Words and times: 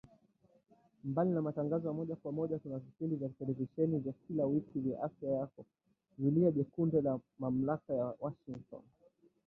Mbali 1.03 1.31
na 1.31 1.41
matangazo 1.41 1.87
ya 1.87 1.93
moja 1.93 2.15
kwa 2.15 2.31
moja 2.31 2.59
tuna 2.59 2.77
vipindi 2.77 3.15
vya 3.15 3.29
televisheni 3.29 3.99
vya 3.99 4.13
kila 4.27 4.45
wiki 4.45 4.79
vya 4.79 5.01
Afya 5.03 5.31
Yako, 5.31 5.65
Zulia 6.19 6.51
Jekundu 6.51 7.01
na 7.01 7.19
mamlaka 7.39 7.93
ya 7.93 8.13
Washingoton 8.21 8.81